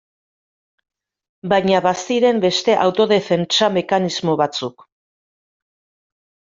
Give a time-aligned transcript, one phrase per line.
[1.53, 4.89] Baina baziren beste autodefentsa mekanismo batzuk.